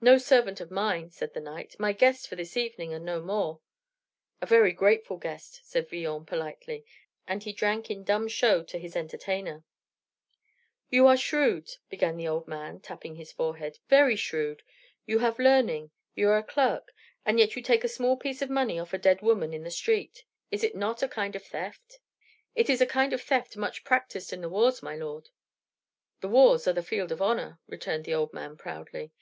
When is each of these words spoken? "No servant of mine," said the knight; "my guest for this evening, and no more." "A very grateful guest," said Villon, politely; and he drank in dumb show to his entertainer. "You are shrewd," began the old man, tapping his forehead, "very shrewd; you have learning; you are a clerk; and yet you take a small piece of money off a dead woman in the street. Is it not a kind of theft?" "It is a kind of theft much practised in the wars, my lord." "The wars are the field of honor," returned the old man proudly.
"No 0.00 0.18
servant 0.18 0.60
of 0.60 0.70
mine," 0.72 1.08
said 1.10 1.32
the 1.32 1.40
knight; 1.40 1.76
"my 1.78 1.92
guest 1.92 2.28
for 2.28 2.36
this 2.36 2.54
evening, 2.56 2.92
and 2.92 3.02
no 3.04 3.20
more." 3.22 3.60
"A 4.42 4.44
very 4.46 4.72
grateful 4.72 5.16
guest," 5.16 5.60
said 5.64 5.88
Villon, 5.88 6.26
politely; 6.26 6.84
and 7.28 7.42
he 7.42 7.52
drank 7.52 7.88
in 7.90 8.04
dumb 8.04 8.26
show 8.28 8.62
to 8.64 8.78
his 8.78 8.94
entertainer. 8.96 9.64
"You 10.90 11.06
are 11.06 11.16
shrewd," 11.16 11.70
began 11.88 12.16
the 12.18 12.28
old 12.28 12.46
man, 12.46 12.80
tapping 12.80 13.14
his 13.14 13.32
forehead, 13.32 13.78
"very 13.88 14.16
shrewd; 14.16 14.64
you 15.06 15.20
have 15.20 15.38
learning; 15.38 15.92
you 16.14 16.28
are 16.28 16.36
a 16.38 16.42
clerk; 16.42 16.92
and 17.24 17.38
yet 17.38 17.56
you 17.56 17.62
take 17.62 17.84
a 17.84 17.88
small 17.88 18.16
piece 18.18 18.42
of 18.42 18.50
money 18.50 18.78
off 18.80 18.92
a 18.92 18.98
dead 18.98 19.22
woman 19.22 19.54
in 19.54 19.62
the 19.62 19.70
street. 19.70 20.24
Is 20.50 20.62
it 20.64 20.74
not 20.76 21.02
a 21.04 21.08
kind 21.08 21.34
of 21.36 21.44
theft?" 21.46 22.00
"It 22.54 22.68
is 22.68 22.80
a 22.82 22.86
kind 22.86 23.12
of 23.14 23.22
theft 23.22 23.56
much 23.56 23.84
practised 23.84 24.32
in 24.32 24.40
the 24.42 24.50
wars, 24.50 24.82
my 24.82 24.96
lord." 24.96 25.30
"The 26.20 26.28
wars 26.28 26.66
are 26.68 26.74
the 26.74 26.82
field 26.82 27.12
of 27.12 27.22
honor," 27.22 27.60
returned 27.68 28.04
the 28.04 28.14
old 28.14 28.34
man 28.34 28.56
proudly. 28.58 29.12